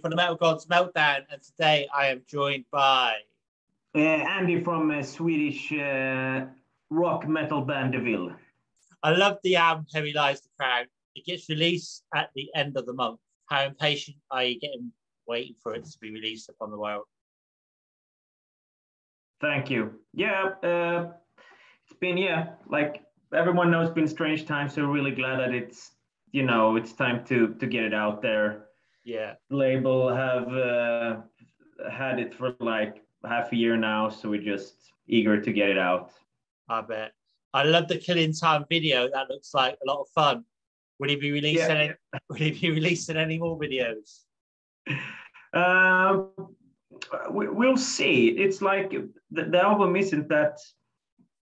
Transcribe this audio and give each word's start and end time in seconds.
From 0.00 0.10
the 0.10 0.16
Metal 0.16 0.34
Gods 0.34 0.66
Meltdown, 0.66 1.24
and 1.30 1.42
today 1.42 1.88
I 1.94 2.06
am 2.06 2.22
joined 2.26 2.64
by 2.70 3.14
uh, 3.94 3.98
Andy 3.98 4.62
from 4.62 4.90
uh, 4.90 5.02
Swedish 5.02 5.72
uh, 5.72 6.46
rock 6.90 7.28
metal 7.28 7.60
band 7.60 7.92
Deville. 7.92 8.32
I 9.02 9.10
love 9.10 9.38
the 9.44 9.56
album 9.56 9.86
Heavy 9.94 10.12
Lies 10.12 10.40
the 10.40 10.48
Crown. 10.58 10.86
It 11.14 11.24
gets 11.26 11.48
released 11.48 12.02
at 12.14 12.30
the 12.34 12.48
end 12.56 12.76
of 12.76 12.86
the 12.86 12.92
month. 12.92 13.20
How 13.46 13.64
impatient 13.64 14.16
are 14.30 14.42
you 14.42 14.58
getting 14.58 14.90
waiting 15.26 15.54
for 15.62 15.74
it 15.74 15.84
to 15.84 15.98
be 16.00 16.10
released 16.10 16.48
upon 16.48 16.70
the 16.70 16.78
world? 16.78 17.04
Thank 19.40 19.70
you. 19.70 19.92
Yeah, 20.12 20.50
uh, 20.62 21.12
it's 21.86 21.98
been 22.00 22.16
yeah, 22.16 22.54
like 22.68 23.04
everyone 23.32 23.70
knows, 23.70 23.88
it's 23.88 23.94
been 23.94 24.08
strange 24.08 24.46
times. 24.46 24.74
So 24.74 24.86
really 24.86 25.12
glad 25.12 25.38
that 25.38 25.54
it's 25.54 25.92
you 26.32 26.42
know 26.42 26.76
it's 26.76 26.92
time 26.92 27.24
to 27.26 27.54
to 27.54 27.66
get 27.66 27.84
it 27.84 27.94
out 27.94 28.22
there. 28.22 28.64
Yeah. 29.04 29.34
Label 29.50 30.14
have 30.14 30.48
uh, 30.48 31.16
had 31.90 32.18
it 32.18 32.34
for 32.34 32.56
like 32.60 33.02
half 33.26 33.52
a 33.52 33.56
year 33.56 33.76
now, 33.76 34.08
so 34.08 34.30
we're 34.30 34.42
just 34.42 34.92
eager 35.06 35.40
to 35.40 35.52
get 35.52 35.68
it 35.68 35.78
out. 35.78 36.10
I 36.68 36.80
bet. 36.80 37.12
I 37.52 37.62
love 37.62 37.88
the 37.88 37.98
Killing 37.98 38.32
Time 38.32 38.64
video. 38.68 39.08
That 39.12 39.28
looks 39.28 39.52
like 39.54 39.76
a 39.82 39.86
lot 39.86 40.00
of 40.00 40.08
fun. 40.14 40.44
Will 40.98 41.08
he 41.08 41.16
be 41.16 41.32
releasing? 41.32 41.68
Yeah. 41.68 41.74
Any, 41.74 41.94
will 42.28 42.36
he 42.36 42.50
be 42.50 42.70
releasing 42.78 43.16
any 43.16 43.38
more 43.38 43.58
videos? 43.58 44.20
Um, 45.52 46.30
we, 47.30 47.48
will 47.48 47.76
see. 47.76 48.28
It's 48.28 48.62
like 48.62 48.90
the, 48.90 49.44
the 49.44 49.62
album 49.62 49.96
isn't 49.96 50.28
that. 50.28 50.58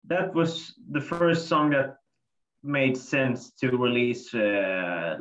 That 0.08 0.34
was 0.34 0.74
the 0.92 1.00
first 1.00 1.48
song 1.48 1.70
that 1.70 1.96
made 2.62 2.98
sense 2.98 3.52
to 3.62 3.70
release 3.70 4.34
uh, 4.34 5.18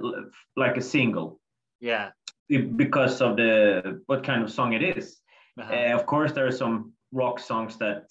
like 0.56 0.76
a 0.76 0.80
single. 0.80 1.40
Yeah. 1.78 2.10
Because 2.48 3.20
of 3.20 3.36
the 3.36 4.02
what 4.06 4.24
kind 4.24 4.42
of 4.42 4.50
song 4.50 4.72
it 4.72 4.82
is. 4.82 5.20
Uh-huh. 5.60 5.72
Uh, 5.72 5.94
of 5.94 6.06
course, 6.06 6.32
there 6.32 6.46
are 6.46 6.52
some 6.52 6.92
rock 7.12 7.38
songs 7.38 7.76
that 7.78 8.06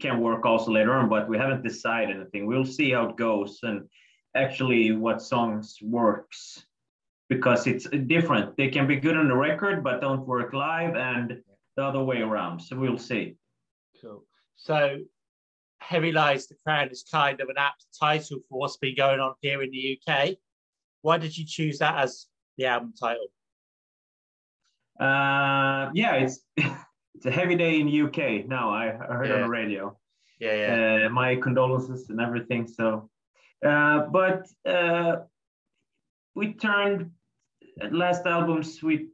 can 0.00 0.20
work 0.20 0.44
also 0.44 0.70
later 0.70 0.94
on, 0.94 1.08
but 1.08 1.28
we 1.28 1.38
haven't 1.38 1.62
decided 1.62 2.16
anything. 2.16 2.46
We'll 2.46 2.64
see 2.64 2.90
how 2.92 3.10
it 3.10 3.16
goes 3.16 3.60
and 3.62 3.88
actually 4.36 4.92
what 4.92 5.22
songs 5.22 5.78
works 5.82 6.64
because 7.28 7.66
it's 7.66 7.88
different. 8.06 8.56
They 8.56 8.68
can 8.68 8.86
be 8.86 8.96
good 8.96 9.16
on 9.16 9.28
the 9.28 9.34
record, 9.34 9.82
but 9.82 10.00
don't 10.00 10.26
work 10.26 10.52
live, 10.52 10.94
and 10.94 11.42
the 11.76 11.82
other 11.82 12.02
way 12.02 12.20
around. 12.20 12.60
So 12.60 12.76
we'll 12.76 12.98
see. 12.98 13.36
Cool. 14.00 14.24
So 14.56 14.98
Heavy 15.78 16.12
Lies 16.12 16.46
the 16.46 16.54
Crown 16.64 16.88
is 16.88 17.04
kind 17.10 17.40
of 17.40 17.48
an 17.48 17.56
apt 17.58 17.86
title 17.98 18.38
for 18.48 18.58
what's 18.60 18.76
been 18.76 18.96
going 18.96 19.20
on 19.20 19.34
here 19.40 19.62
in 19.62 19.70
the 19.70 20.00
UK. 20.00 20.36
Why 21.02 21.18
did 21.18 21.36
you 21.36 21.44
choose 21.44 21.78
that 21.78 21.96
as 21.96 22.26
the 22.56 22.66
album 22.66 22.94
title? 22.98 23.26
Uh, 25.00 25.90
yeah, 25.94 26.14
it's 26.14 26.40
it's 26.56 27.26
a 27.26 27.30
heavy 27.30 27.56
day 27.56 27.80
in 27.80 28.06
UK 28.06 28.46
now. 28.46 28.70
I, 28.70 28.86
I 28.88 29.14
heard 29.14 29.28
yeah. 29.28 29.34
on 29.34 29.40
the 29.42 29.48
radio. 29.48 29.96
Yeah, 30.38 30.54
yeah. 30.54 31.06
Uh, 31.06 31.08
my 31.10 31.36
condolences 31.36 32.10
and 32.10 32.20
everything. 32.20 32.66
So, 32.66 33.08
uh, 33.66 34.00
but 34.12 34.46
uh, 34.66 35.16
we 36.34 36.54
turned 36.54 37.10
last 37.90 38.26
albums. 38.26 38.82
We 38.82 39.08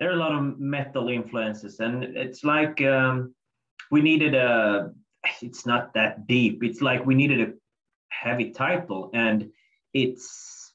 there 0.00 0.10
are 0.10 0.14
a 0.14 0.16
lot 0.16 0.32
of 0.32 0.58
metal 0.58 1.08
influences, 1.08 1.80
and 1.80 2.04
it's 2.04 2.44
like 2.44 2.80
um, 2.82 3.34
we 3.90 4.00
needed 4.00 4.34
a. 4.34 4.92
It's 5.40 5.64
not 5.64 5.94
that 5.94 6.26
deep. 6.26 6.62
It's 6.62 6.82
like 6.82 7.06
we 7.06 7.14
needed 7.14 7.40
a 7.40 7.52
heavy 8.10 8.50
title, 8.50 9.10
and 9.14 9.50
it's 9.94 10.72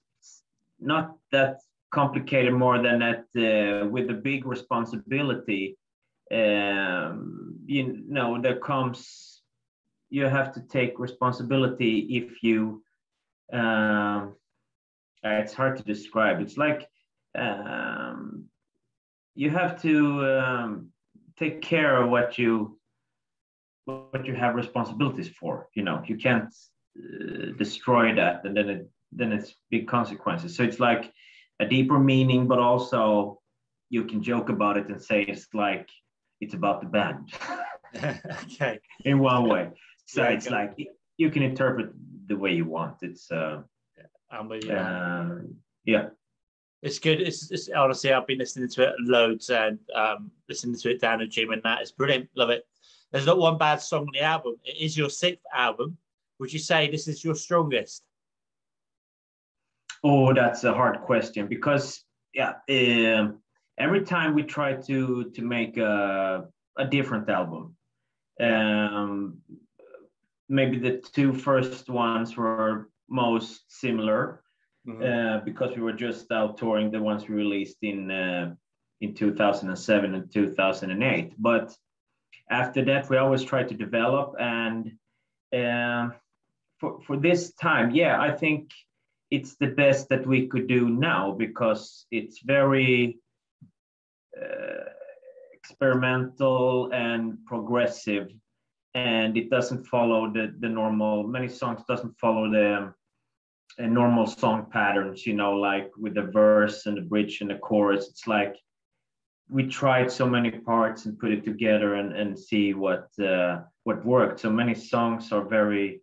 not 0.79 1.17
that 1.31 1.59
complicated 1.91 2.53
more 2.53 2.81
than 2.81 2.99
that 2.99 3.25
uh, 3.37 3.87
with 3.87 4.07
the 4.07 4.13
big 4.13 4.45
responsibility 4.45 5.77
um, 6.31 7.57
you 7.65 8.03
know 8.07 8.39
there 8.41 8.59
comes 8.59 9.41
you 10.09 10.25
have 10.25 10.53
to 10.53 10.61
take 10.61 10.99
responsibility 10.99 11.99
if 12.11 12.43
you 12.43 12.83
um, 13.51 14.35
it's 15.23 15.53
hard 15.53 15.77
to 15.77 15.83
describe. 15.83 16.39
It's 16.41 16.57
like 16.57 16.87
um, 17.37 18.45
you 19.35 19.49
have 19.49 19.81
to 19.81 20.25
um, 20.39 20.89
take 21.37 21.61
care 21.61 22.01
of 22.01 22.09
what 22.09 22.37
you 22.37 22.77
what 23.85 24.25
you 24.25 24.35
have 24.35 24.55
responsibilities 24.55 25.29
for 25.29 25.67
you 25.73 25.83
know. 25.83 26.03
You 26.05 26.17
can't 26.17 26.53
uh, 26.97 27.51
destroy 27.57 28.13
that 28.15 28.45
and 28.45 28.55
then 28.55 28.69
it 28.69 28.89
then 29.11 29.31
it's 29.31 29.55
big 29.69 29.87
consequences. 29.87 30.55
So 30.55 30.63
it's 30.63 30.79
like 30.79 31.11
a 31.59 31.65
deeper 31.65 31.99
meaning, 31.99 32.47
but 32.47 32.59
also 32.59 33.39
you 33.89 34.05
can 34.05 34.21
joke 34.21 34.49
about 34.49 34.77
it 34.77 34.87
and 34.87 35.01
say 35.01 35.23
it's 35.23 35.47
like 35.53 35.89
it's 36.41 36.53
about 36.53 36.81
the 36.81 36.87
band. 36.87 37.33
okay. 38.43 38.79
In 39.05 39.19
one 39.19 39.47
way. 39.47 39.69
So 40.05 40.23
yeah, 40.23 40.29
it's 40.29 40.49
like 40.49 40.75
you 41.17 41.29
can 41.29 41.43
interpret 41.43 41.91
the 42.27 42.35
way 42.35 42.51
you 42.53 42.65
want. 42.65 42.97
It's 43.01 43.31
uh, 43.31 43.61
I'm 44.31 44.47
with 44.47 44.65
you. 44.65 44.73
Uh, 44.73 45.39
yeah. 45.85 46.09
It's 46.81 46.99
good. 46.99 47.19
It's, 47.19 47.51
it's, 47.51 47.69
honestly, 47.69 48.13
I've 48.13 48.27
been 48.27 48.37
listening 48.37 48.69
to 48.69 48.83
it 48.83 48.93
loads 48.99 49.49
and 49.49 49.79
um, 49.93 50.31
listening 50.47 50.77
to 50.77 50.91
it 50.91 51.01
down 51.01 51.19
the 51.19 51.27
gym 51.27 51.51
and 51.51 51.61
that. 51.63 51.81
It's 51.81 51.91
brilliant. 51.91 52.29
Love 52.35 52.51
it. 52.51 52.65
There's 53.11 53.25
not 53.25 53.37
one 53.37 53.57
bad 53.57 53.81
song 53.81 54.01
on 54.01 54.13
the 54.13 54.21
album. 54.21 54.55
It 54.63 54.77
is 54.77 54.97
your 54.97 55.09
sixth 55.09 55.43
album. 55.53 55.97
Would 56.39 56.53
you 56.53 56.59
say 56.59 56.89
this 56.89 57.07
is 57.07 57.23
your 57.23 57.35
strongest? 57.35 58.03
Oh, 60.03 60.33
that's 60.33 60.63
a 60.63 60.73
hard 60.73 61.01
question 61.01 61.47
because 61.47 62.03
yeah, 62.33 62.53
um, 62.69 63.39
every 63.77 64.03
time 64.03 64.33
we 64.33 64.43
try 64.43 64.73
to 64.73 65.31
to 65.31 65.41
make 65.41 65.77
a 65.77 66.45
a 66.77 66.85
different 66.85 67.29
album, 67.29 67.75
um, 68.39 69.37
maybe 70.47 70.77
the 70.79 71.01
two 71.13 71.33
first 71.33 71.89
ones 71.89 72.37
were 72.37 72.89
most 73.09 73.63
similar 73.67 74.43
mm-hmm. 74.87 75.03
uh, 75.03 75.43
because 75.43 75.75
we 75.75 75.81
were 75.81 75.93
just 75.93 76.31
out 76.31 76.57
touring 76.57 76.91
the 76.91 77.01
ones 77.01 77.27
we 77.27 77.35
released 77.35 77.77
in 77.81 78.09
uh, 78.11 78.53
in 79.01 79.13
2007 79.13 80.15
and 80.15 80.31
2008. 80.31 81.33
But 81.37 81.75
after 82.49 82.85
that, 82.85 83.09
we 83.09 83.17
always 83.17 83.43
try 83.43 83.63
to 83.63 83.73
develop 83.73 84.35
and. 84.39 84.91
Uh, 85.51 86.09
for, 86.79 87.01
for 87.01 87.17
this 87.17 87.53
time, 87.53 87.91
yeah, 87.91 88.21
I 88.21 88.31
think 88.31 88.71
it's 89.31 89.55
the 89.55 89.67
best 89.67 90.09
that 90.09 90.25
we 90.25 90.47
could 90.47 90.67
do 90.67 90.89
now 90.89 91.31
because 91.31 92.05
it's 92.11 92.39
very 92.41 93.19
uh, 94.39 94.89
experimental 95.53 96.89
and 96.91 97.37
progressive 97.45 98.29
and 98.95 99.37
it 99.37 99.49
doesn't 99.49 99.85
follow 99.85 100.31
the, 100.31 100.53
the 100.59 100.69
normal 100.69 101.23
many 101.23 101.47
songs 101.47 101.81
doesn't 101.87 102.17
follow 102.19 102.49
the 102.49 102.91
uh, 103.79 103.85
normal 103.85 104.25
song 104.25 104.65
patterns 104.71 105.25
you 105.25 105.33
know 105.33 105.53
like 105.53 105.91
with 105.97 106.15
the 106.15 106.23
verse 106.23 106.85
and 106.85 106.97
the 106.97 107.01
bridge 107.01 107.41
and 107.41 107.49
the 107.49 107.55
chorus. 107.55 108.09
It's 108.09 108.27
like 108.27 108.55
we 109.49 109.67
tried 109.67 110.11
so 110.11 110.27
many 110.27 110.51
parts 110.51 111.05
and 111.05 111.17
put 111.17 111.31
it 111.31 111.43
together 111.43 111.95
and, 111.95 112.13
and 112.13 112.37
see 112.37 112.73
what 112.73 113.07
uh, 113.19 113.61
what 113.83 114.05
worked. 114.05 114.39
So 114.39 114.49
many 114.49 114.75
songs 114.75 115.31
are 115.31 115.43
very 115.43 116.01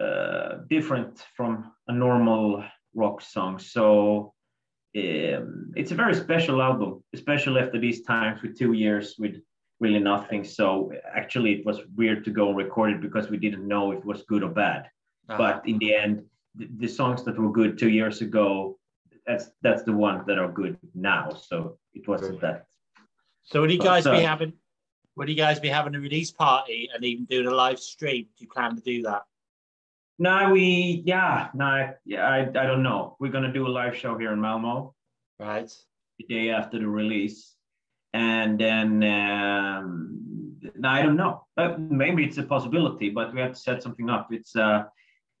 uh, 0.00 0.58
different 0.68 1.24
from 1.36 1.72
a 1.88 1.92
normal 1.92 2.64
rock 2.94 3.20
song. 3.20 3.58
So 3.58 4.32
um, 4.96 5.72
it's 5.76 5.90
a 5.90 5.94
very 5.94 6.14
special 6.14 6.62
album, 6.62 7.02
especially 7.14 7.60
after 7.60 7.78
these 7.78 8.02
times 8.02 8.42
with 8.42 8.58
two 8.58 8.72
years 8.72 9.14
with 9.18 9.36
really 9.80 9.98
nothing. 9.98 10.44
So 10.44 10.92
actually, 11.14 11.52
it 11.52 11.66
was 11.66 11.80
weird 11.96 12.24
to 12.24 12.30
go 12.30 12.48
and 12.48 12.56
record 12.56 12.92
it 12.92 13.00
because 13.00 13.30
we 13.30 13.36
didn't 13.36 13.66
know 13.66 13.92
if 13.92 13.98
it 13.98 14.04
was 14.04 14.22
good 14.28 14.42
or 14.42 14.50
bad. 14.50 14.88
Uh-huh. 15.28 15.38
But 15.38 15.68
in 15.68 15.78
the 15.78 15.94
end, 15.94 16.24
the, 16.54 16.68
the, 16.78 16.88
songs 16.88 17.22
that 17.24 17.38
were 17.38 17.52
good 17.52 17.78
two 17.78 17.90
years 17.90 18.22
ago, 18.22 18.78
that's 19.26 19.50
that's 19.62 19.82
the 19.82 19.92
ones 19.92 20.24
that 20.26 20.38
are 20.38 20.50
good 20.50 20.78
now. 20.94 21.30
So 21.30 21.78
it 21.94 22.08
wasn't 22.08 22.40
that. 22.40 22.66
So 23.44 23.60
would 23.60 23.70
you 23.70 23.78
guys 23.78 24.04
so, 24.04 24.12
be 24.12 24.22
having? 24.22 24.54
Would 25.16 25.28
you 25.28 25.34
guys 25.34 25.60
be 25.60 25.68
having 25.68 25.94
a 25.94 26.00
release 26.00 26.30
party 26.30 26.88
and 26.94 27.04
even 27.04 27.24
doing 27.26 27.46
a 27.46 27.50
live 27.50 27.78
stream? 27.78 28.24
Do 28.36 28.44
you 28.44 28.48
plan 28.48 28.76
to 28.76 28.80
do 28.80 29.02
that? 29.02 29.22
No, 30.18 30.50
we 30.50 31.02
yeah, 31.06 31.48
no, 31.54 31.92
yeah, 32.04 32.26
I, 32.26 32.40
I 32.40 32.66
don't 32.66 32.82
know. 32.82 33.16
We're 33.20 33.30
gonna 33.30 33.52
do 33.52 33.66
a 33.66 33.68
live 33.68 33.96
show 33.96 34.18
here 34.18 34.32
in 34.32 34.40
Malmo, 34.40 34.94
right? 35.38 35.72
The 36.18 36.24
day 36.26 36.50
after 36.50 36.78
the 36.78 36.88
release, 36.88 37.54
and 38.12 38.58
then 38.58 39.02
um, 39.04 40.56
no, 40.74 40.88
I 40.88 41.02
don't 41.02 41.16
know. 41.16 41.46
But 41.54 41.78
maybe 41.80 42.24
it's 42.24 42.38
a 42.38 42.42
possibility, 42.42 43.10
but 43.10 43.32
we 43.32 43.40
have 43.40 43.52
to 43.52 43.58
set 43.58 43.80
something 43.80 44.10
up. 44.10 44.28
It's 44.32 44.56
uh, 44.56 44.84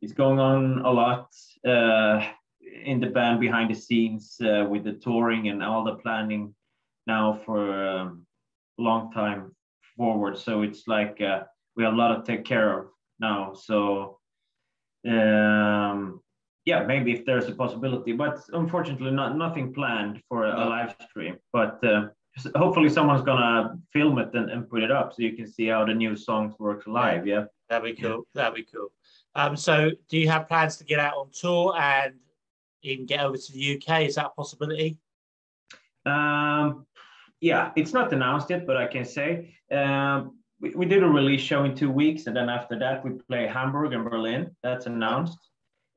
it's 0.00 0.12
going 0.12 0.38
on 0.38 0.80
a 0.84 0.90
lot 0.90 1.34
uh, 1.66 2.24
in 2.84 3.00
the 3.00 3.08
band 3.08 3.40
behind 3.40 3.70
the 3.70 3.74
scenes 3.74 4.36
uh, 4.40 4.64
with 4.68 4.84
the 4.84 4.92
touring 4.92 5.48
and 5.48 5.62
all 5.62 5.82
the 5.82 5.96
planning 5.96 6.54
now 7.08 7.40
for 7.44 7.96
a 7.96 8.16
long 8.78 9.10
time 9.10 9.56
forward. 9.96 10.38
So 10.38 10.62
it's 10.62 10.86
like 10.86 11.20
uh, 11.20 11.42
we 11.74 11.82
have 11.82 11.94
a 11.94 11.96
lot 11.96 12.14
to 12.14 12.32
take 12.32 12.44
care 12.44 12.78
of 12.78 12.86
now. 13.18 13.54
So 13.54 14.17
um, 15.06 16.20
yeah, 16.64 16.84
maybe 16.84 17.12
if 17.12 17.24
there's 17.24 17.48
a 17.48 17.54
possibility, 17.54 18.12
but 18.12 18.40
unfortunately, 18.52 19.10
not 19.10 19.36
nothing 19.36 19.72
planned 19.72 20.22
for 20.28 20.44
a, 20.44 20.68
live 20.68 20.94
stream. 21.08 21.38
But 21.52 21.82
uh, 21.84 22.08
hopefully, 22.56 22.90
someone's 22.90 23.22
gonna 23.22 23.78
film 23.92 24.18
it 24.18 24.34
and, 24.34 24.50
and 24.50 24.68
put 24.68 24.82
it 24.82 24.90
up 24.90 25.12
so 25.12 25.22
you 25.22 25.32
can 25.32 25.46
see 25.46 25.66
how 25.66 25.84
the 25.84 25.94
new 25.94 26.16
songs 26.16 26.54
work 26.58 26.86
live. 26.86 27.26
Yeah, 27.26 27.44
that'd 27.68 27.96
be 27.96 28.00
cool. 28.00 28.26
Yeah. 28.34 28.42
That'd 28.42 28.54
be 28.54 28.66
cool. 28.70 28.88
Um, 29.34 29.56
so, 29.56 29.90
do 30.08 30.18
you 30.18 30.28
have 30.28 30.48
plans 30.48 30.76
to 30.76 30.84
get 30.84 30.98
out 30.98 31.14
on 31.14 31.30
tour 31.32 31.74
and 31.78 32.14
even 32.82 33.06
get 33.06 33.20
over 33.20 33.36
to 33.36 33.52
the 33.52 33.76
UK? 33.76 34.02
Is 34.02 34.16
that 34.16 34.26
a 34.26 34.30
possibility? 34.30 34.98
Um, 36.04 36.86
yeah, 37.40 37.72
it's 37.76 37.92
not 37.92 38.12
announced 38.12 38.50
yet, 38.50 38.66
but 38.66 38.76
I 38.76 38.86
can 38.86 39.04
say 39.04 39.54
um, 39.70 40.37
we, 40.60 40.70
we 40.70 40.86
did 40.86 41.02
a 41.02 41.08
release 41.08 41.40
show 41.40 41.64
in 41.64 41.74
two 41.74 41.90
weeks, 41.90 42.26
and 42.26 42.36
then 42.36 42.48
after 42.48 42.78
that 42.78 43.04
we 43.04 43.12
play 43.28 43.46
Hamburg 43.46 43.92
and 43.92 44.04
Berlin. 44.04 44.54
That's 44.62 44.86
announced. 44.86 45.38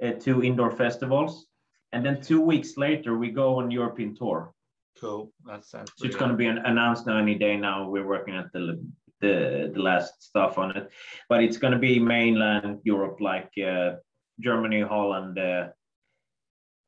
Uh, 0.04 0.14
two 0.14 0.44
indoor 0.44 0.72
festivals, 0.72 1.46
and 1.92 2.04
then 2.04 2.20
two 2.20 2.42
weeks 2.42 2.76
later 2.76 3.18
we 3.18 3.30
go 3.30 3.60
on 3.60 3.70
European 3.70 4.16
tour. 4.16 4.52
Cool. 5.00 5.32
That 5.46 5.64
sounds. 5.64 5.92
So 5.96 6.08
it's 6.08 6.16
going 6.16 6.32
to 6.32 6.38
be 6.38 6.48
an, 6.48 6.58
announced 6.60 7.08
any 7.08 7.36
day 7.36 7.56
now. 7.56 7.88
We're 7.88 8.08
working 8.08 8.36
at 8.36 8.52
the 8.52 8.84
the 9.20 9.72
the 9.74 9.80
last 9.80 10.24
stuff 10.24 10.58
on 10.58 10.76
it, 10.76 10.90
but 11.30 11.44
it's 11.44 11.58
going 11.58 11.74
to 11.74 11.80
be 11.80 12.00
mainland 12.00 12.80
Europe, 12.84 13.22
like 13.22 13.52
uh, 13.64 13.92
Germany, 14.40 14.82
Holland, 14.82 15.38
uh, 15.38 15.68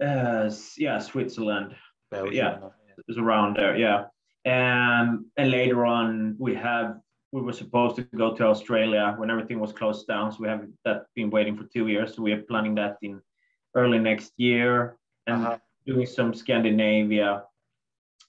uh, 0.03 0.51
yeah, 0.77 0.97
Switzerland. 0.97 1.75
Belgium. 2.09 2.33
Yeah, 2.33 2.57
it's 3.07 3.17
around 3.19 3.57
there. 3.57 3.77
Yeah, 3.77 4.05
and 4.43 5.25
and 5.37 5.51
later 5.51 5.85
on 5.85 6.35
we 6.39 6.55
have 6.55 6.97
we 7.33 7.41
were 7.41 7.51
supposed 7.51 7.95
to 7.95 8.03
go 8.15 8.35
to 8.35 8.45
Australia 8.45 9.15
when 9.18 9.31
everything 9.31 9.59
was 9.59 9.74
closed 9.74 10.06
down. 10.06 10.31
So 10.31 10.38
we 10.41 10.47
have 10.47 10.68
that 10.85 11.07
been 11.15 11.31
waiting 11.31 11.57
for 11.57 11.63
two 11.63 11.88
years. 11.88 12.15
So 12.15 12.21
we 12.21 12.31
are 12.31 12.44
planning 12.44 12.75
that 12.75 12.97
in 13.01 13.19
early 13.74 13.97
next 13.97 14.33
year 14.38 14.97
and 15.25 15.44
uh-huh. 15.44 15.57
doing 15.88 16.06
some 16.06 16.35
Scandinavia. 16.35 17.44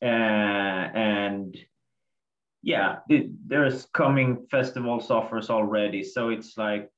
Uh, 0.03 0.07
and 0.07 1.55
yeah, 2.63 3.01
it, 3.11 3.27
there's 3.47 3.85
coming 3.93 4.47
festivals 4.51 5.11
offers 5.11 5.51
already. 5.51 6.03
So 6.03 6.31
it's 6.31 6.57
like, 6.57 6.91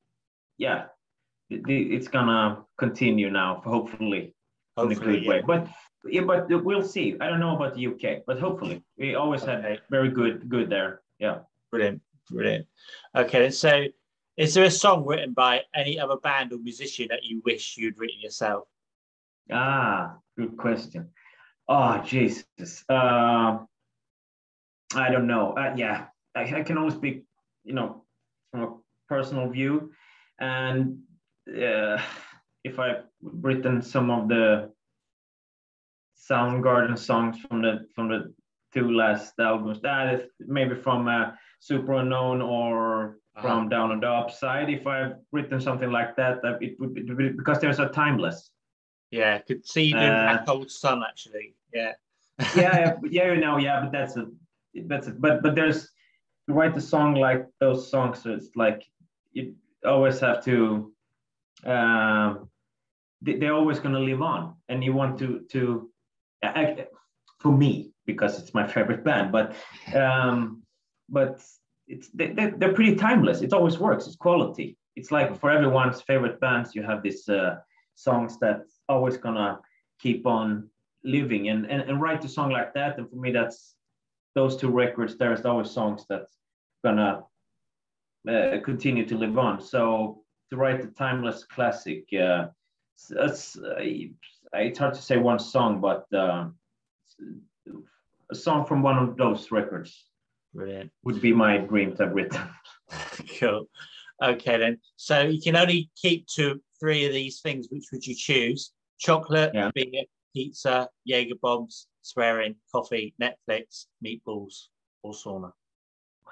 yeah, 0.58 0.84
it, 1.50 1.62
it's 1.66 2.06
gonna 2.06 2.62
continue 2.78 3.30
now, 3.30 3.62
hopefully, 3.64 4.36
hopefully 4.76 4.94
in 4.94 5.02
a 5.02 5.04
good 5.04 5.22
yeah. 5.24 5.28
way. 5.28 5.42
But 5.44 5.66
yeah, 6.04 6.22
but 6.22 6.64
we'll 6.64 6.84
see. 6.84 7.16
I 7.20 7.26
don't 7.26 7.40
know 7.40 7.56
about 7.56 7.74
the 7.74 7.88
UK, 7.88 8.22
but 8.28 8.38
hopefully 8.38 8.84
we 8.96 9.16
always 9.16 9.42
okay. 9.42 9.60
had 9.60 9.80
very 9.90 10.10
good, 10.10 10.48
good 10.48 10.70
there. 10.70 11.00
Yeah. 11.18 11.38
Brilliant, 11.70 12.00
brilliant. 12.30 12.66
Okay, 13.14 13.50
so 13.50 13.84
is 14.36 14.54
there 14.54 14.64
a 14.64 14.70
song 14.70 15.04
written 15.06 15.32
by 15.32 15.62
any 15.74 15.98
other 15.98 16.16
band 16.16 16.52
or 16.52 16.58
musician 16.58 17.08
that 17.08 17.24
you 17.24 17.42
wish 17.44 17.76
you'd 17.76 17.98
written 17.98 18.20
yourself? 18.20 18.64
Ah, 19.50 20.16
good 20.36 20.56
question. 20.56 21.10
Oh, 21.68 21.98
Jesus. 22.04 22.84
Uh, 22.88 23.58
I 24.94 25.10
don't 25.10 25.26
know. 25.26 25.52
Uh, 25.52 25.74
yeah, 25.76 26.06
I, 26.34 26.42
I, 26.42 26.62
can 26.62 26.78
only 26.78 26.94
speak, 26.94 27.24
you 27.64 27.74
know, 27.74 28.04
from 28.50 28.62
a 28.62 28.74
personal 29.08 29.48
view. 29.48 29.90
And 30.38 30.98
uh, 31.48 31.98
if 32.62 32.78
I've 32.78 33.04
written 33.22 33.82
some 33.82 34.10
of 34.10 34.28
the 34.28 34.70
Soundgarden 36.30 36.98
songs 36.98 37.38
from 37.38 37.62
the 37.62 37.86
from 37.94 38.08
the 38.08 38.34
two 38.72 38.90
last 38.92 39.34
albums, 39.38 39.80
that 39.82 40.14
is 40.14 40.30
maybe 40.40 40.74
from 40.74 41.08
uh, 41.08 41.32
Superunknown 41.62 42.44
or 42.44 43.18
uh-huh. 43.36 43.42
from 43.42 43.68
Down 43.68 43.90
on 43.90 44.00
the 44.00 44.08
Upside. 44.08 44.70
If 44.70 44.86
I've 44.86 45.14
written 45.32 45.60
something 45.60 45.90
like 45.90 46.16
that, 46.16 46.40
it 46.60 46.78
would 46.78 46.94
be 46.94 47.28
because 47.30 47.60
there's 47.60 47.78
a 47.78 47.88
timeless. 47.88 48.50
Yeah, 49.10 49.38
could 49.38 49.66
see 49.66 49.84
you 49.84 49.94
doing 49.94 50.10
uh, 50.10 50.32
Black 50.32 50.46
Hole 50.46 50.68
Sun 50.68 51.02
actually. 51.08 51.54
Yeah. 51.72 51.92
yeah, 52.56 52.96
yeah, 53.10 53.32
you 53.32 53.40
know, 53.40 53.56
yeah, 53.56 53.80
but 53.80 53.92
that's 53.92 54.16
a 54.16 54.26
that's 54.86 55.06
a, 55.06 55.12
but 55.12 55.42
but 55.42 55.54
there's 55.54 55.88
to 56.48 56.54
write 56.54 56.76
a 56.76 56.80
song 56.80 57.14
like 57.14 57.46
those 57.60 57.90
songs, 57.90 58.22
so 58.22 58.32
it's 58.32 58.50
like 58.54 58.84
you 59.32 59.54
always 59.84 60.20
have 60.20 60.44
to. 60.44 60.92
Um, 61.64 62.48
they, 63.22 63.38
they're 63.38 63.54
always 63.54 63.80
going 63.80 63.94
to 63.94 64.00
live 64.00 64.22
on, 64.22 64.54
and 64.68 64.84
you 64.84 64.92
want 64.92 65.18
to 65.20 65.40
to. 65.52 65.90
for 67.38 67.52
me, 67.52 67.92
because 68.06 68.38
it's 68.38 68.54
my 68.54 68.66
favorite 68.74 69.04
band, 69.04 69.32
but 69.32 69.54
um, 69.94 70.62
but 71.08 71.42
it's 71.88 72.08
they, 72.14 72.32
they're 72.32 72.74
pretty 72.74 72.96
timeless. 72.96 73.42
It 73.42 73.52
always 73.52 73.78
works. 73.78 74.06
It's 74.06 74.16
quality. 74.16 74.76
It's 74.96 75.10
like 75.12 75.38
for 75.38 75.50
everyone's 75.50 76.00
favorite 76.00 76.40
bands, 76.40 76.74
you 76.74 76.82
have 76.82 77.02
these 77.02 77.28
uh, 77.28 77.56
songs 77.94 78.38
that's 78.40 78.80
always 78.88 79.16
gonna 79.16 79.60
keep 80.00 80.26
on 80.26 80.68
living 81.04 81.48
and, 81.48 81.66
and 81.66 81.82
and 81.82 82.00
write 82.00 82.24
a 82.24 82.28
song 82.28 82.50
like 82.50 82.74
that. 82.74 82.98
And 82.98 83.08
for 83.08 83.16
me, 83.16 83.30
that's 83.30 83.74
those 84.34 84.56
two 84.56 84.70
records. 84.70 85.16
There's 85.16 85.44
always 85.44 85.70
songs 85.70 86.04
that's 86.08 86.32
gonna 86.84 87.24
uh, 88.28 88.58
continue 88.64 89.06
to 89.06 89.16
live 89.16 89.38
on. 89.38 89.60
So 89.60 90.22
to 90.50 90.56
write 90.56 90.80
a 90.82 90.86
timeless 90.88 91.44
classic, 91.44 92.04
uh, 92.12 92.48
it's, 93.10 93.56
uh, 93.56 93.74
it's 93.78 94.78
hard 94.78 94.94
to 94.94 95.02
say 95.02 95.16
one 95.16 95.38
song, 95.38 95.80
but 95.80 96.06
uh, 96.12 96.46
a 98.30 98.34
song 98.34 98.66
from 98.66 98.82
one 98.82 98.98
of 98.98 99.16
those 99.16 99.50
records 99.50 100.06
Brilliant. 100.56 100.90
Would 101.04 101.20
be 101.20 101.34
my 101.34 101.58
dream 101.58 101.94
to 101.96 102.04
have 102.04 102.14
written. 102.14 102.40
cool. 103.38 103.68
Okay 104.22 104.56
then. 104.56 104.78
So 104.96 105.20
you 105.20 105.40
can 105.40 105.54
only 105.54 105.90
keep 106.00 106.26
to 106.28 106.60
three 106.80 107.04
of 107.04 107.12
these 107.12 107.40
things. 107.40 107.68
Which 107.70 107.84
would 107.92 108.06
you 108.06 108.14
choose? 108.14 108.72
Chocolate, 108.98 109.50
yeah. 109.52 109.70
beer, 109.74 110.04
pizza, 110.34 110.88
Jaeger 111.04 111.34
bombs, 111.42 111.86
swearing, 112.00 112.56
coffee, 112.72 113.14
Netflix, 113.20 113.84
meatballs, 114.04 114.68
or 115.02 115.12
sauna. 115.12 115.52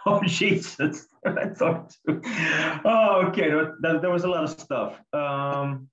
Oh 0.07 0.21
Jesus! 0.23 1.07
I 1.25 1.47
thought. 1.47 1.95
Oh, 2.07 3.23
okay. 3.29 3.49
There, 3.81 4.01
there, 4.01 4.11
was 4.11 4.25
a 4.25 4.29
lot 4.29 4.45
of 4.45 4.51
stuff. 4.51 5.01
Um, 5.15 5.89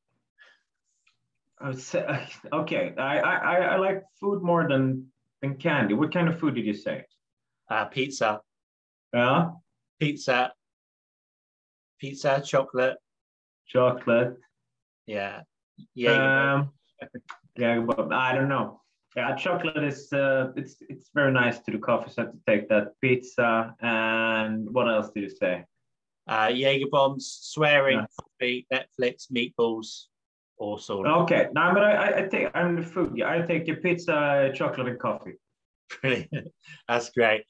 I 1.62 1.69
would 1.69 1.80
say 1.80 2.27
okay. 2.51 2.94
I, 2.97 3.19
I 3.19 3.56
I 3.56 3.75
like 3.77 4.04
food 4.19 4.44
more 4.44 4.68
than 4.68 5.07
than 5.42 5.56
candy. 5.56 5.94
What 5.94 6.14
kind 6.14 6.28
of 6.28 6.40
food 6.40 6.56
did 6.56 6.66
you 6.66 6.74
say? 6.74 7.06
Uh, 7.70 7.86
pizza. 7.86 8.42
Yeah. 9.14 9.50
Pizza. 10.00 10.54
Pizza, 12.00 12.42
chocolate. 12.46 12.98
Chocolate. 13.68 14.38
Yeah. 15.06 15.42
Yeah. 15.94 16.54
Um, 16.54 16.71
yeah, 17.57 17.80
but 17.80 18.14
I 18.14 18.33
don't 18.33 18.50
know. 18.50 18.81
Yeah, 19.16 19.36
chocolate 19.36 19.83
is 19.83 20.12
uh, 20.14 20.52
it's 20.56 20.78
it's 20.88 21.10
very 21.14 21.33
nice 21.33 21.60
to 21.60 21.71
the 21.71 21.78
coffee 21.78 22.12
so 22.12 22.26
to 22.28 22.38
take 22.48 22.69
that 22.69 22.94
pizza 23.02 23.76
and 23.81 24.69
what 24.71 24.88
else 24.88 25.12
did 25.14 25.24
you 25.24 25.30
say? 25.30 25.66
Uh, 26.28 26.48
Jaeger 26.48 26.86
bombs, 26.90 27.40
swearing, 27.42 27.98
yeah. 28.00 28.06
coffee, 28.19 28.68
Netflix, 28.71 29.30
meatballs, 29.30 30.06
Okay, 30.61 31.47
no, 31.53 31.71
but 31.73 31.83
I, 31.83 32.19
I 32.19 32.27
take 32.27 32.49
I'm 32.53 32.75
the 32.75 32.83
food. 32.83 33.13
Yeah, 33.15 33.31
I 33.31 33.41
take 33.41 33.68
a 33.68 33.73
pizza, 33.75 34.51
chocolate, 34.53 34.87
and 34.87 34.99
coffee. 34.99 35.33
Brilliant. 36.01 36.47
That's 36.87 37.09
great. 37.09 37.44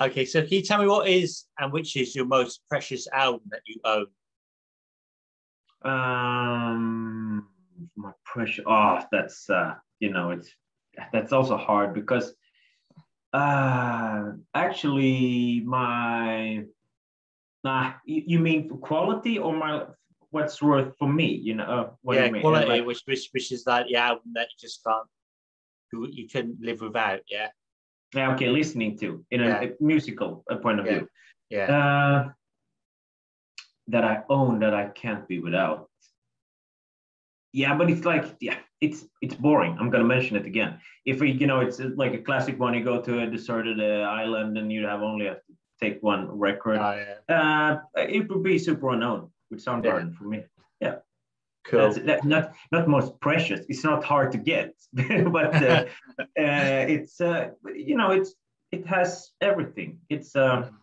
Okay, 0.00 0.24
so 0.26 0.42
can 0.42 0.52
you 0.52 0.62
tell 0.62 0.80
me 0.80 0.86
what 0.86 1.08
is 1.08 1.46
and 1.58 1.72
which 1.72 1.96
is 1.96 2.14
your 2.14 2.26
most 2.26 2.60
precious 2.68 3.08
album 3.12 3.40
that 3.50 3.62
you 3.66 3.80
own? 3.84 4.06
Um, 5.82 7.48
my 7.96 8.12
precious. 8.24 8.64
Oh, 8.66 9.00
that's 9.10 9.48
uh, 9.48 9.74
you 9.98 10.12
know, 10.12 10.30
it's 10.30 10.50
that's 11.12 11.32
also 11.32 11.56
hard 11.56 11.94
because 11.94 12.34
uh, 13.32 14.32
actually, 14.54 15.62
my 15.64 16.64
nah, 17.64 17.92
you, 18.04 18.22
you 18.26 18.38
mean 18.38 18.68
quality 18.80 19.38
or 19.38 19.54
my 19.54 19.84
what's 20.30 20.62
worth 20.62 20.96
for 20.98 21.08
me? 21.08 21.26
You 21.26 21.54
know, 21.56 21.64
uh, 21.64 21.90
what 22.02 22.16
yeah, 22.16 22.40
quality, 22.40 22.68
like, 22.68 22.86
which, 22.86 23.02
which 23.06 23.28
which 23.32 23.52
is 23.52 23.64
that 23.64 23.86
the 23.88 23.96
album 23.96 24.32
that 24.34 24.48
you 24.50 24.58
just 24.60 24.82
can't, 24.84 25.06
you, 25.92 26.08
you 26.10 26.28
couldn't 26.28 26.58
live 26.60 26.80
without. 26.80 27.20
Yeah 27.30 27.48
yeah, 28.14 28.32
okay, 28.32 28.48
listening 28.48 28.98
to 28.98 29.24
in 29.30 29.40
a, 29.40 29.46
yeah. 29.46 29.62
a 29.62 29.70
musical 29.80 30.44
point 30.62 30.80
of 30.80 30.86
yeah. 30.86 30.92
view. 30.92 31.08
Yeah. 31.50 31.76
Uh, 31.76 32.28
that 33.88 34.04
I 34.04 34.22
own 34.28 34.60
that 34.60 34.74
I 34.74 34.86
can't 34.86 35.26
be 35.26 35.40
without. 35.40 35.88
Yeah, 37.52 37.74
but 37.76 37.90
it's 37.90 38.04
like 38.04 38.36
yeah, 38.40 38.58
it's 38.80 39.04
it's 39.20 39.34
boring. 39.34 39.76
I'm 39.78 39.90
gonna 39.90 40.04
mention 40.04 40.36
it 40.36 40.46
again. 40.46 40.78
If 41.04 41.20
we, 41.20 41.32
you 41.32 41.46
know, 41.46 41.60
it's 41.60 41.80
like 41.80 42.14
a 42.14 42.18
classic 42.18 42.58
one. 42.58 42.74
You 42.74 42.84
go 42.84 43.00
to 43.00 43.22
a 43.22 43.26
deserted 43.26 43.80
uh, 43.80 44.06
island 44.08 44.58
and 44.58 44.72
you 44.72 44.86
have 44.86 45.02
only 45.02 45.26
have 45.26 45.42
to 45.46 45.52
take 45.80 46.00
one 46.02 46.28
record. 46.38 46.78
Oh, 46.78 47.04
yeah. 47.28 47.34
uh, 47.34 47.78
it 47.96 48.28
would 48.28 48.44
be 48.44 48.56
Superunknown 48.56 49.30
with 49.50 49.64
Soundgarden 49.64 50.12
yeah. 50.12 50.18
for 50.18 50.24
me. 50.24 50.44
Yeah. 50.80 50.96
Cool. 51.66 51.92
That's 51.92 52.24
not 52.24 52.54
not 52.72 52.88
most 52.88 53.20
precious. 53.20 53.60
It's 53.68 53.84
not 53.84 54.02
hard 54.02 54.32
to 54.32 54.38
get, 54.38 54.74
but 54.92 55.54
uh, 55.62 55.84
uh, 56.20 56.24
it's 56.36 57.20
uh, 57.20 57.50
you 57.74 57.96
know 57.96 58.10
it's 58.12 58.34
it 58.72 58.86
has 58.86 59.30
everything. 59.40 59.98
It's 60.08 60.34
um, 60.36 60.78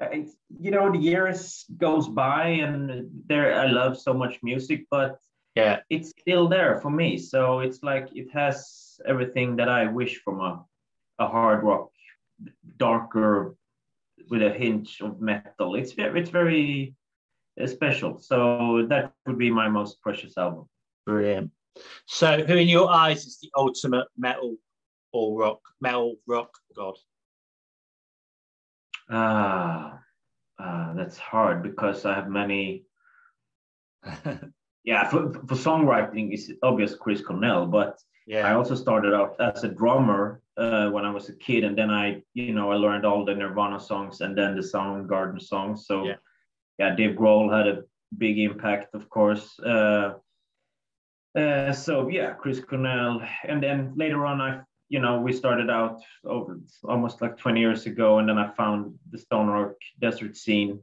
it's 0.00 0.34
you 0.58 0.70
know 0.72 0.90
the 0.90 0.98
years 0.98 1.64
goes 1.76 2.08
by 2.08 2.48
and 2.66 3.08
there 3.26 3.54
I 3.54 3.66
love 3.66 3.98
so 3.98 4.12
much 4.12 4.40
music, 4.42 4.86
but 4.90 5.18
Yeah. 5.54 5.80
It's 5.88 6.10
still 6.10 6.48
there 6.48 6.80
for 6.80 6.90
me. 6.90 7.18
So 7.18 7.60
it's 7.60 7.82
like 7.82 8.08
it 8.12 8.30
has 8.32 9.00
everything 9.06 9.56
that 9.56 9.68
I 9.68 9.86
wish 9.86 10.20
from 10.24 10.40
a, 10.40 10.64
a 11.18 11.28
hard 11.28 11.62
rock, 11.62 11.90
darker 12.76 13.54
with 14.30 14.42
a 14.42 14.50
hint 14.50 14.88
of 15.00 15.20
metal. 15.20 15.76
It's 15.76 15.92
very, 15.92 16.20
it's 16.20 16.30
very 16.30 16.94
special. 17.66 18.18
So 18.18 18.86
that 18.88 19.12
would 19.26 19.38
be 19.38 19.50
my 19.50 19.68
most 19.68 20.00
precious 20.00 20.36
album. 20.36 20.68
Brilliant. 21.06 21.50
So, 22.06 22.42
who 22.44 22.54
in 22.54 22.68
your 22.68 22.90
eyes 22.90 23.26
is 23.26 23.38
the 23.40 23.50
ultimate 23.56 24.06
metal 24.16 24.56
or 25.12 25.38
rock, 25.38 25.60
metal 25.80 26.16
rock 26.26 26.50
god? 26.76 26.94
Ah, 29.10 29.98
uh, 30.58 30.94
that's 30.94 31.18
hard 31.18 31.62
because 31.62 32.04
I 32.04 32.14
have 32.14 32.28
many. 32.28 32.84
yeah, 34.84 35.08
for, 35.08 35.32
for 35.32 35.54
songwriting, 35.54 36.32
it's 36.32 36.50
obvious 36.62 36.94
Chris 36.94 37.20
Cornell, 37.20 37.66
but 37.66 37.98
yeah. 38.26 38.46
I 38.46 38.54
also 38.54 38.74
started 38.74 39.14
out 39.14 39.36
as 39.40 39.64
a 39.64 39.68
drummer 39.68 40.40
uh, 40.56 40.90
when 40.90 41.04
I 41.04 41.10
was 41.10 41.28
a 41.28 41.34
kid, 41.34 41.64
and 41.64 41.76
then 41.76 41.90
I, 41.90 42.22
you 42.34 42.54
know, 42.54 42.70
I 42.70 42.76
learned 42.76 43.04
all 43.04 43.24
the 43.24 43.34
Nirvana 43.34 43.80
songs 43.80 44.20
and 44.20 44.36
then 44.36 44.54
the 44.54 44.62
Soundgarden 44.62 45.42
songs. 45.42 45.86
So, 45.86 46.04
yeah, 46.04 46.16
yeah 46.78 46.94
Dave 46.94 47.16
Grohl 47.16 47.54
had 47.56 47.66
a 47.66 47.82
big 48.16 48.38
impact, 48.38 48.94
of 48.94 49.08
course. 49.08 49.58
Uh, 49.60 50.14
uh, 51.36 51.72
so 51.72 52.08
yeah, 52.08 52.32
Chris 52.32 52.60
Cornell, 52.60 53.22
and 53.44 53.62
then 53.62 53.92
later 53.96 54.24
on, 54.24 54.40
I, 54.40 54.60
you 54.88 55.00
know, 55.00 55.20
we 55.20 55.32
started 55.32 55.68
out 55.70 56.00
over 56.24 56.60
almost 56.84 57.20
like 57.20 57.36
20 57.36 57.60
years 57.60 57.86
ago, 57.86 58.18
and 58.18 58.28
then 58.28 58.38
I 58.38 58.52
found 58.52 58.94
the 59.10 59.18
Stone 59.18 59.48
Rock 59.48 59.74
Desert 60.00 60.36
scene, 60.36 60.80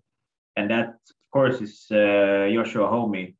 and 0.57 0.69
that, 0.69 0.89
of 0.89 1.31
course, 1.31 1.61
is 1.61 1.87
uh, 1.91 2.49
Joshua 2.53 2.87
Homme. 2.87 3.33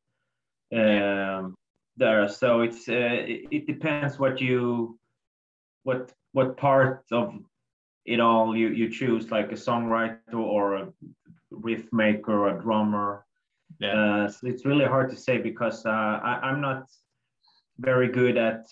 Um, 0.72 1.54
there. 1.96 2.28
So 2.28 2.62
it's 2.62 2.88
uh, 2.88 3.24
it 3.50 3.66
depends 3.66 4.18
what 4.18 4.40
you 4.40 4.98
what 5.84 6.12
what 6.32 6.56
part 6.56 7.04
of 7.12 7.34
it 8.04 8.20
all 8.20 8.56
you 8.56 8.68
you 8.68 8.90
choose, 8.90 9.30
like 9.30 9.52
a 9.52 9.56
songwriter 9.56 10.34
or 10.34 10.74
a 10.74 10.88
riff 11.52 11.92
maker 11.92 12.32
or 12.32 12.58
a 12.58 12.60
drummer. 12.60 13.24
Yeah. 13.78 14.24
Uh, 14.24 14.28
so 14.28 14.46
it's 14.46 14.64
really 14.64 14.84
hard 14.84 15.10
to 15.10 15.16
say 15.16 15.38
because 15.38 15.86
uh, 15.86 15.90
I, 15.90 16.40
I'm 16.42 16.60
not 16.60 16.86
very 17.78 18.08
good 18.08 18.36
at 18.36 18.66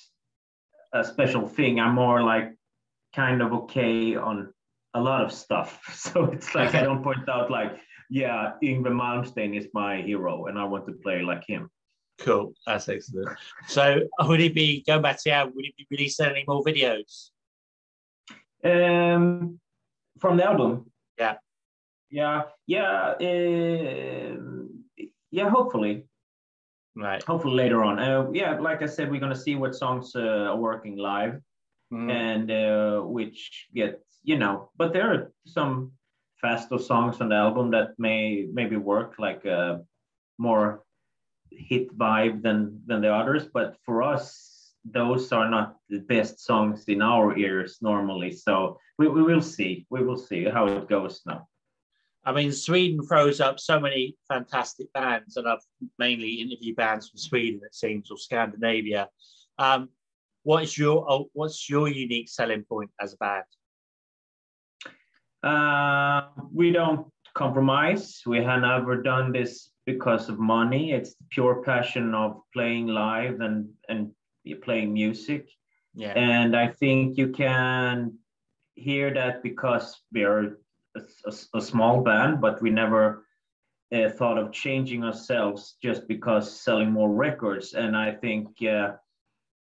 a 0.93 1.05
special 1.05 1.47
thing. 1.47 1.81
I'm 1.81 1.95
more 1.95 2.23
like 2.23 2.55
kind 3.15 3.43
of 3.43 3.53
okay 3.53 4.17
on 4.17 4.53
a 4.95 5.01
lot 5.01 5.25
of 5.25 5.33
stuff. 5.33 5.81
So 5.95 6.25
it's 6.27 6.55
like 6.55 6.75
I 6.75 6.83
don't 6.89 7.03
point 7.03 7.29
out 7.29 7.51
like, 7.51 7.77
yeah, 8.09 8.53
Yngwie 8.63 8.89
Malmsteen 8.89 9.57
is 9.57 9.69
my 9.73 10.03
hero 10.03 10.47
and 10.47 10.59
I 10.59 10.65
want 10.65 10.87
to 10.87 10.93
play 10.93 11.23
like 11.23 11.45
him. 11.47 11.71
Cool. 12.19 12.53
That's 12.67 12.89
excellent. 12.89 13.39
So 13.67 14.01
would 14.21 14.41
he 14.41 14.49
be 14.49 14.83
going 14.87 15.03
back 15.03 15.17
to 15.23 15.31
the 15.31 15.53
would 15.55 15.65
he 15.65 15.75
be 15.79 15.87
releasing 15.91 16.27
any 16.27 16.45
more 16.47 16.63
videos? 16.63 17.31
Um 18.63 19.59
from 20.19 20.37
the 20.37 20.45
album? 20.45 20.91
Yeah. 21.19 21.37
Yeah. 22.11 22.43
Yeah. 22.67 23.15
Uh, 23.21 24.37
yeah, 25.31 25.49
hopefully. 25.49 26.07
Right. 26.97 27.23
Hopefully 27.23 27.55
later 27.55 27.85
on. 27.85 27.99
Uh, 27.99 28.31
yeah, 28.33 28.59
like 28.59 28.83
I 28.83 28.87
said, 28.87 29.11
we're 29.11 29.21
gonna 29.21 29.37
see 29.37 29.55
what 29.55 29.75
songs 29.75 30.13
uh, 30.17 30.51
are 30.51 30.57
working 30.57 30.97
live 30.97 31.41
mm. 31.93 32.11
and 32.11 32.51
uh, 32.51 33.01
which 33.03 33.69
get, 33.75 34.03
you 34.23 34.39
know, 34.39 34.71
but 34.77 34.93
there 34.93 35.13
are 35.13 35.33
some 35.47 35.93
faster 36.41 36.79
songs 36.79 37.21
on 37.21 37.29
the 37.29 37.35
album 37.35 37.71
that 37.71 37.91
may 37.99 38.47
maybe 38.53 38.77
work 38.77 39.15
like 39.19 39.45
a 39.45 39.81
more 40.39 40.83
hit 41.51 41.97
vibe 41.99 42.43
than 42.43 42.81
than 42.87 43.01
the 43.01 43.13
others 43.13 43.47
but 43.53 43.77
for 43.85 44.03
us 44.03 44.73
those 44.85 45.33
are 45.33 45.51
not 45.51 45.77
the 45.89 45.99
best 45.99 46.41
songs 46.41 46.85
in 46.89 47.03
our 47.03 47.37
ears 47.37 47.79
normally 47.83 48.33
so 48.33 48.79
we, 48.99 49.09
we 49.09 49.23
will 49.23 49.43
see 49.43 49.87
we 49.91 50.03
will 50.03 50.17
see 50.17 50.45
how 50.45 50.67
it 50.67 50.89
goes 50.89 51.21
now 51.27 51.47
I 52.25 52.33
mean, 52.33 52.53
Sweden 52.53 53.03
throws 53.07 53.41
up 53.41 53.59
so 53.59 53.81
many 53.81 54.17
fantastic 54.29 54.93
bands, 54.93 55.37
and 55.37 55.49
I've 55.49 55.65
mainly 55.99 56.35
interviewed 56.35 56.77
bands 56.77 57.09
from 57.09 57.19
Sweden, 57.19 57.61
it 57.65 57.75
seems, 57.75 58.11
or 58.11 58.19
Scandinavia. 58.19 59.09
Um, 59.59 59.89
what 60.43 60.63
is 60.63 60.77
your 60.77 61.11
oh, 61.11 61.31
what's 61.33 61.69
your 61.69 61.89
unique 61.89 62.29
selling 62.29 62.65
point 62.65 62.91
as 63.01 63.15
a 63.15 63.17
band? 63.17 63.45
Uh, 65.43 66.29
we 66.53 66.71
don't 66.71 67.07
compromise. 67.35 68.23
We 68.27 68.43
have 68.45 68.61
never 68.61 69.03
done 69.03 69.33
this 69.33 69.71
because 69.87 70.29
of 70.29 70.39
money. 70.39 70.93
It's 70.93 71.15
the 71.15 71.25
pure 71.31 71.63
passion 71.63 72.15
of 72.15 72.41
playing 72.53 72.87
live 72.89 73.41
and 73.41 73.69
and 73.89 74.13
playing 74.63 74.93
music. 74.93 75.49
Yeah. 75.95 76.13
And 76.13 76.57
I 76.57 76.69
think 76.69 77.17
you 77.19 77.29
can 77.29 78.19
hear 78.75 79.13
that 79.15 79.43
because 79.43 80.01
we're 80.13 80.59
a, 80.97 81.01
a, 81.27 81.59
a 81.59 81.61
small 81.61 82.03
band, 82.03 82.41
but 82.41 82.61
we 82.63 82.71
never 82.71 83.27
uh, 83.93 84.09
thought 84.09 84.39
of 84.39 84.53
changing 84.53 85.05
ourselves 85.05 85.77
just 85.83 86.07
because 86.09 86.61
selling 86.61 86.91
more 86.91 87.11
records. 87.11 87.75
And 87.75 87.97
I 87.97 88.13
think, 88.13 88.49
uh, 88.63 88.93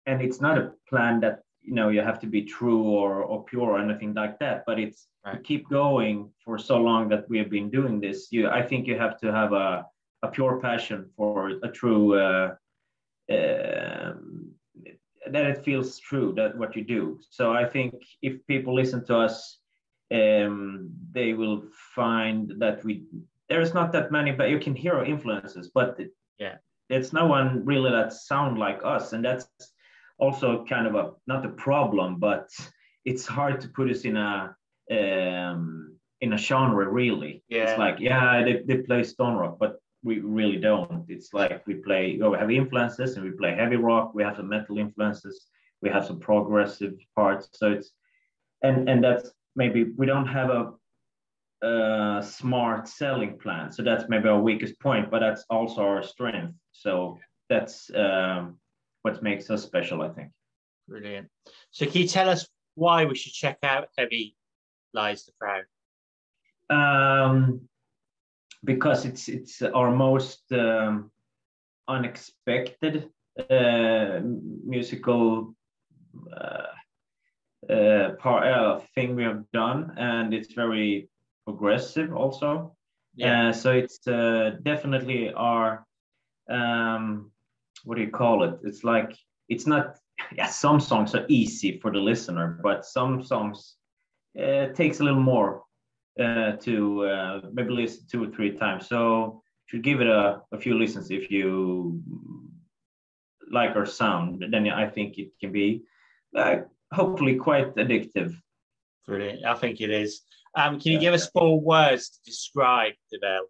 and 0.06 0.22
it's 0.22 0.42
not 0.42 0.58
a 0.58 0.72
plan 0.88 1.20
that 1.22 1.42
you 1.62 1.74
know 1.74 1.90
you 1.90 2.02
have 2.02 2.20
to 2.20 2.28
be 2.28 2.44
true 2.44 2.84
or, 2.84 3.24
or 3.24 3.44
pure 3.44 3.72
or 3.72 3.80
anything 3.80 4.14
like 4.14 4.40
that, 4.40 4.64
but 4.66 4.80
it's 4.80 5.08
right. 5.26 5.34
to 5.34 5.40
keep 5.40 5.70
going 5.70 6.32
for 6.44 6.58
so 6.58 6.78
long 6.78 7.10
that 7.10 7.30
we 7.30 7.38
have 7.38 7.50
been 7.50 7.70
doing 7.70 8.00
this. 8.00 8.28
You, 8.32 8.50
I 8.50 8.62
think 8.62 8.88
you 8.88 8.98
have 8.98 9.20
to 9.20 9.32
have 9.32 9.54
a 9.54 9.86
a 10.22 10.28
pure 10.28 10.60
passion 10.60 11.10
for 11.16 11.52
a 11.64 11.70
true 11.70 12.20
uh, 12.20 12.56
um, 13.32 14.52
that 15.32 15.46
it 15.46 15.64
feels 15.64 16.00
true 16.00 16.34
that 16.36 16.58
what 16.58 16.76
you 16.76 16.84
do. 16.84 17.20
So 17.30 17.54
I 17.54 17.66
think 17.66 17.94
if 18.22 18.46
people 18.48 18.74
listen 18.74 19.06
to 19.06 19.18
us, 19.18 19.59
um, 20.12 20.92
they 21.12 21.34
will 21.34 21.63
find 21.96 22.54
that 22.60 22.84
we 22.84 23.04
there 23.48 23.62
is 23.62 23.74
not 23.74 23.92
that 23.94 24.12
many, 24.12 24.32
but 24.32 24.50
you 24.50 24.60
can 24.60 24.75
hear 24.75 24.94
our 24.94 25.06
influences, 25.06 25.72
but 25.74 26.00
yeah, 26.38 26.58
it's 26.89 27.13
no 27.13 27.25
one 27.25 27.66
really 27.66 27.92
that 27.92 28.13
sound 28.13 28.58
like 28.58 28.80
us, 28.84 29.13
and 29.13 29.25
that's 29.25 29.48
also 30.18 30.66
kind 30.66 30.88
of 30.88 30.96
a 30.96 31.12
not 31.28 31.46
a 31.46 31.50
problem, 31.50 32.20
but 32.20 32.50
it's 33.06 33.25
hard 33.25 33.62
to 33.62 33.70
put 33.70 33.89
us 33.89 34.01
in 34.01 34.18
a 34.18 34.56
um, 34.92 35.96
in 36.22 36.34
a 36.34 36.38
genre 36.38 36.88
really. 36.88 37.44
Yeah. 37.50 37.63
It's 37.63 37.80
like 37.80 38.00
yeah, 38.00 38.44
they, 38.44 38.62
they 38.66 38.78
play 38.84 39.04
stone 39.04 39.36
rock, 39.36 39.58
but 39.60 39.80
we 40.04 40.20
really 40.20 40.58
don't. 40.58 41.06
It's 41.10 41.34
like 41.34 41.66
we 41.68 41.75
play, 41.75 42.12
you 42.12 42.20
know, 42.20 42.32
we 42.32 42.38
have 42.38 42.51
influences 42.51 43.16
and 43.16 43.25
we 43.25 43.32
play 43.32 43.56
heavy 43.56 43.75
rock. 43.75 44.13
We 44.13 44.24
have 44.24 44.38
some 44.38 44.50
metal 44.50 44.78
influences. 44.78 45.48
We 45.82 45.89
have 45.89 46.06
some 46.06 46.20
progressive 46.20 46.96
parts. 47.16 47.50
So 47.54 47.72
it's, 47.72 47.92
and 48.62 48.89
and 48.89 49.04
that's 49.04 49.32
maybe 49.60 49.82
we 50.00 50.06
don't 50.06 50.32
have 50.39 50.50
a, 50.50 50.63
a 51.68 52.24
smart 52.24 52.88
selling 52.88 53.38
plan. 53.38 53.72
So 53.75 53.84
that's 53.84 54.06
maybe 54.08 54.30
our 54.30 54.42
weakest 54.50 54.80
point, 54.80 55.12
but 55.12 55.20
that's 55.20 55.44
also 55.50 55.82
our 55.82 56.01
strength. 56.01 56.56
So 56.72 57.20
that's 57.50 57.92
um, 57.94 58.58
what 59.04 59.22
makes 59.22 59.50
us 59.54 59.62
special, 59.62 60.01
I 60.01 60.10
think. 60.16 60.30
Brilliant. 60.88 61.28
So 61.72 61.86
can 61.86 62.01
you 62.01 62.08
tell 62.08 62.30
us 62.30 62.48
why 62.75 63.06
we 63.06 63.16
should 63.16 63.34
check 63.34 63.58
out 63.62 63.89
Heavy 63.98 64.36
Lies 64.94 65.25
the 65.25 65.34
Crown? 65.39 65.66
Um, 66.80 67.62
because 68.63 69.06
it's 69.10 69.28
it's 69.28 69.62
our 69.62 69.92
most 69.92 70.42
um, 70.51 71.12
unexpected 71.88 73.10
uh, 73.50 74.20
musical 74.75 75.54
uh, 76.42 76.79
uh, 77.70 78.12
part, 78.20 78.48
uh, 78.48 78.80
thing 78.96 79.16
we 79.16 79.24
have 79.24 79.44
done, 79.52 79.94
and 79.98 80.34
it's 80.34 80.54
very 80.54 81.10
progressive 81.46 82.14
also. 82.14 82.76
Yeah. 83.16 83.50
Uh, 83.50 83.54
so 83.54 83.72
it's 83.72 84.08
uh, 84.08 84.58
definitely 84.64 85.34
our 85.34 85.86
um, 86.50 87.32
what 87.84 87.96
do 87.96 88.02
you 88.02 88.10
call 88.10 88.44
it? 88.44 88.60
It's 88.64 88.84
like 88.84 89.16
it's 89.48 89.68
not. 89.68 89.98
Yeah, 90.36 90.48
some 90.48 90.82
songs 90.82 91.16
are 91.16 91.26
easy 91.30 91.80
for 91.80 91.92
the 91.92 91.98
listener, 91.98 92.60
but 92.62 92.86
some 92.86 93.24
songs 93.24 93.78
uh, 94.38 94.68
takes 94.76 95.00
a 95.00 95.04
little 95.04 95.22
more 95.22 95.64
uh, 96.20 96.52
to 96.58 97.06
uh, 97.06 97.42
maybe 97.54 97.72
listen 97.72 98.06
two 98.12 98.24
or 98.26 98.28
three 98.28 98.52
times. 98.52 98.88
So 98.88 99.42
should 99.68 99.82
give 99.82 100.02
it 100.02 100.08
a, 100.08 100.42
a 100.52 100.60
few 100.60 100.78
listens 100.78 101.10
if 101.10 101.32
you 101.32 102.02
like 103.50 103.76
our 103.78 103.86
sound. 103.86 104.44
Then 104.52 104.68
I 104.70 104.88
think 104.88 105.18
it 105.18 105.32
can 105.40 105.52
be 105.54 105.84
uh, 106.36 106.58
hopefully 106.91 107.36
quite 107.36 107.75
addictive. 107.75 108.36
Brilliant. 109.05 109.46
I 109.46 109.55
think 109.55 109.81
it 109.81 109.89
is. 109.89 110.22
Um, 110.55 110.79
can 110.79 110.91
you 110.91 111.00
give 111.00 111.13
us 111.13 111.29
four 111.29 111.60
words 111.60 112.10
to 112.10 112.19
describe 112.25 112.93
the 113.12 113.19
bell? 113.19 113.46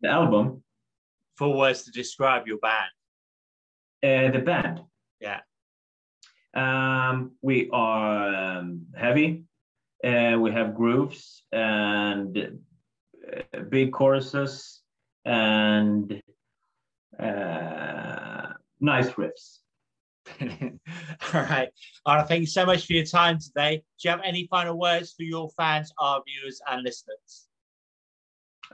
The 0.00 0.08
album. 0.08 0.62
Four 1.36 1.56
words 1.56 1.84
to 1.84 1.90
describe 1.90 2.46
your 2.46 2.58
band. 2.58 2.90
Uh, 4.02 4.32
the 4.32 4.44
band. 4.44 4.80
Yeah. 5.20 5.40
Um, 6.54 7.32
we 7.42 7.68
are 7.72 8.34
um, 8.34 8.86
heavy, 8.96 9.44
uh, 10.04 10.36
we 10.38 10.50
have 10.52 10.74
grooves 10.74 11.42
and 11.52 12.60
uh, 13.32 13.60
big 13.68 13.92
choruses 13.92 14.80
and 15.24 16.22
uh, 17.18 18.46
nice 18.80 19.10
riffs. 19.10 19.58
All 21.34 21.42
right. 21.42 21.68
All 22.06 22.16
right. 22.16 22.28
Thank 22.28 22.40
you 22.40 22.46
so 22.46 22.66
much 22.66 22.86
for 22.86 22.92
your 22.92 23.04
time 23.04 23.38
today. 23.38 23.76
Do 23.76 24.08
you 24.08 24.10
have 24.10 24.20
any 24.24 24.46
final 24.46 24.78
words 24.78 25.14
for 25.16 25.22
your 25.22 25.50
fans, 25.50 25.92
our 25.98 26.22
viewers, 26.26 26.60
and 26.70 26.82
listeners? 26.82 27.48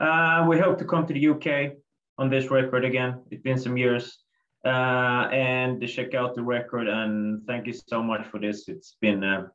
Uh, 0.00 0.46
we 0.48 0.58
hope 0.58 0.78
to 0.78 0.84
come 0.84 1.06
to 1.06 1.14
the 1.14 1.28
UK 1.28 1.76
on 2.18 2.30
this 2.30 2.50
record 2.50 2.84
again. 2.84 3.22
It's 3.30 3.42
been 3.42 3.58
some 3.58 3.76
years. 3.76 4.18
Uh, 4.64 5.28
and 5.30 5.78
to 5.78 5.86
check 5.86 6.14
out 6.14 6.34
the 6.34 6.42
record 6.42 6.88
and 6.88 7.46
thank 7.46 7.66
you 7.66 7.74
so 7.74 8.02
much 8.02 8.26
for 8.28 8.40
this. 8.40 8.66
It's 8.66 8.96
been 8.98 9.22
uh, 9.22 9.48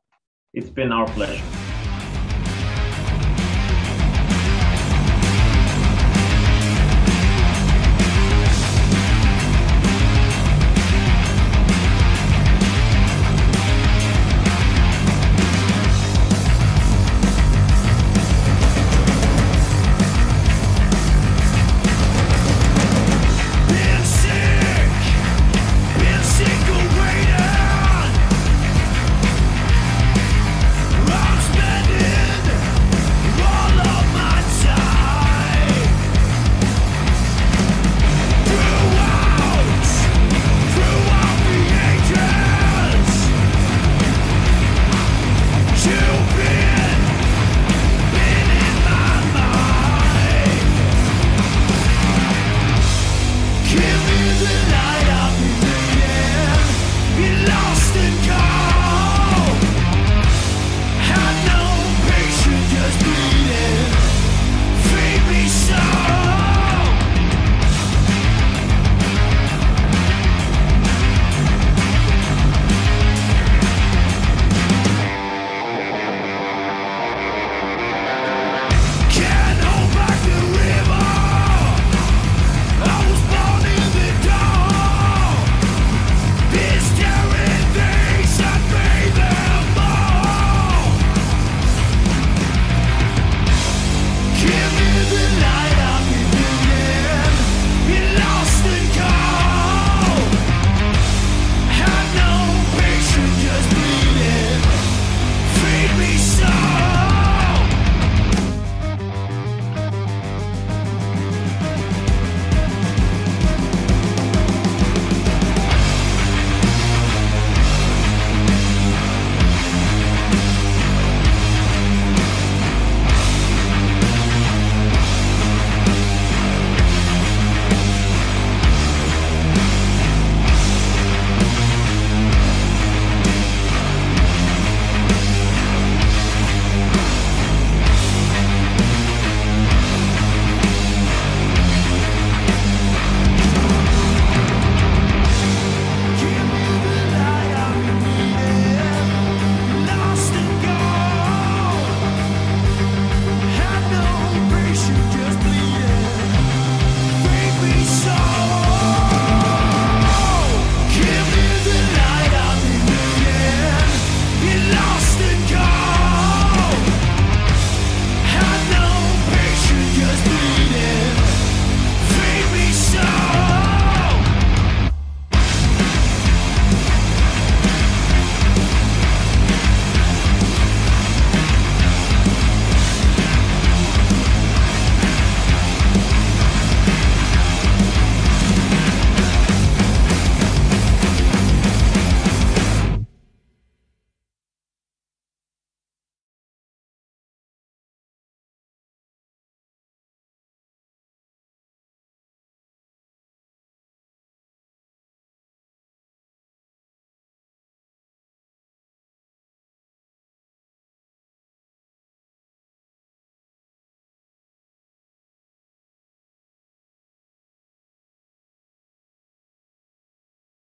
it's 0.54 0.70
been 0.70 0.92
our 0.92 1.06
pleasure. 1.08 1.59